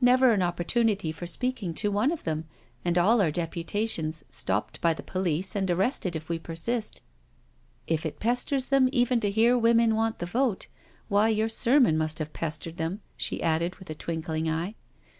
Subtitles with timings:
[0.00, 2.44] Never an opportunity for speaking to one of them,
[2.84, 7.00] and all our deputations stopped by the police and arrested if we persist.
[7.88, 10.68] If it pesters them even to hear women want the vote,
[11.08, 14.76] why your sermon must have pestered them," she added, with a twinkling eye.